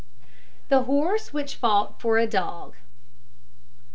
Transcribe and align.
THE 0.69 0.81
HORSE 0.85 1.31
WHICH 1.31 1.55
FOUGHT 1.57 2.01
FOR 2.01 2.17
A 2.17 2.25
DOG. 2.25 2.75